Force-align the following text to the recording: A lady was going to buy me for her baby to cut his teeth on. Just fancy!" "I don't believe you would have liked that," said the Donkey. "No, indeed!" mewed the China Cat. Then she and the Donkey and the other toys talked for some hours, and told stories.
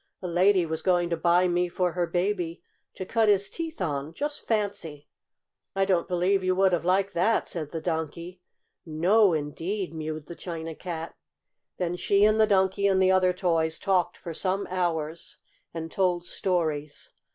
A 0.23 0.27
lady 0.27 0.65
was 0.65 0.81
going 0.81 1.11
to 1.11 1.15
buy 1.15 1.47
me 1.47 1.69
for 1.69 1.91
her 1.91 2.07
baby 2.07 2.63
to 2.95 3.05
cut 3.05 3.29
his 3.29 3.51
teeth 3.51 3.79
on. 3.79 4.15
Just 4.15 4.47
fancy!" 4.47 5.07
"I 5.75 5.85
don't 5.85 6.07
believe 6.07 6.43
you 6.43 6.55
would 6.55 6.73
have 6.73 6.83
liked 6.83 7.13
that," 7.13 7.47
said 7.47 7.69
the 7.69 7.81
Donkey. 7.81 8.41
"No, 8.83 9.33
indeed!" 9.33 9.93
mewed 9.93 10.25
the 10.25 10.33
China 10.33 10.73
Cat. 10.73 11.13
Then 11.77 11.95
she 11.97 12.25
and 12.25 12.41
the 12.41 12.47
Donkey 12.47 12.87
and 12.87 12.99
the 12.99 13.11
other 13.11 13.31
toys 13.31 13.77
talked 13.77 14.17
for 14.17 14.33
some 14.33 14.65
hours, 14.71 15.37
and 15.71 15.91
told 15.91 16.25
stories. 16.25 17.11